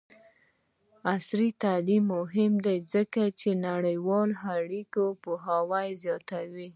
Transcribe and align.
عصري 1.13 1.49
تعلیم 1.63 2.03
مهم 2.17 2.53
دی 2.65 2.77
ځکه 2.93 3.21
چې 3.39 3.49
د 3.55 3.61
نړیوالو 3.67 4.35
اړیکو 4.57 5.03
پوهاوی 5.23 5.87
زیاتوي. 6.03 6.67